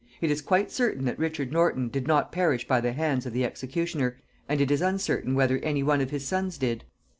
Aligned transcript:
It 0.19 0.31
is 0.31 0.41
quite 0.41 0.71
certain 0.71 1.05
that 1.05 1.19
Richard 1.19 1.51
Norton 1.51 1.87
did 1.87 2.07
not 2.07 2.31
perish 2.31 2.67
by 2.67 2.81
the 2.81 2.93
hands 2.93 3.27
of 3.27 3.33
the 3.33 3.45
executioner, 3.45 4.17
and 4.49 4.59
it 4.59 4.71
is 4.71 4.81
uncertain 4.81 5.35
whether 5.35 5.59
any 5.59 5.83
one 5.83 6.01
of 6.01 6.09
his 6.09 6.25
sons 6.25 6.57
did. 6.57 6.85